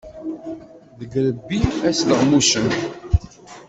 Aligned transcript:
Deg 0.99 1.11
yirebbi 1.13 1.59
ad 1.87 1.93
sleɣmucen. 1.99 2.69